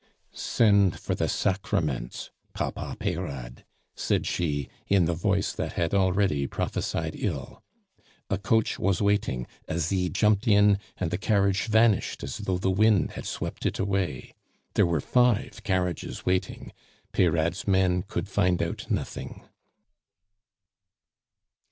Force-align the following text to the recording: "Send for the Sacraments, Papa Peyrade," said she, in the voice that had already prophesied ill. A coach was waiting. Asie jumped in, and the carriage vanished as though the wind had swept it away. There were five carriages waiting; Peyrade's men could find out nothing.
"Send 0.33 0.99
for 0.99 1.13
the 1.13 1.29
Sacraments, 1.29 2.31
Papa 2.55 2.97
Peyrade," 2.99 3.65
said 3.93 4.25
she, 4.25 4.67
in 4.87 5.05
the 5.05 5.13
voice 5.13 5.53
that 5.53 5.73
had 5.73 5.93
already 5.93 6.47
prophesied 6.47 7.15
ill. 7.15 7.61
A 8.27 8.39
coach 8.39 8.79
was 8.79 8.99
waiting. 8.99 9.45
Asie 9.69 10.09
jumped 10.09 10.47
in, 10.47 10.79
and 10.97 11.11
the 11.11 11.19
carriage 11.19 11.65
vanished 11.67 12.23
as 12.23 12.39
though 12.39 12.57
the 12.57 12.71
wind 12.71 13.11
had 13.11 13.27
swept 13.27 13.63
it 13.63 13.77
away. 13.77 14.33
There 14.73 14.87
were 14.87 15.01
five 15.01 15.61
carriages 15.63 16.25
waiting; 16.25 16.71
Peyrade's 17.11 17.67
men 17.67 18.01
could 18.01 18.27
find 18.27 18.63
out 18.63 18.89
nothing. 18.89 19.47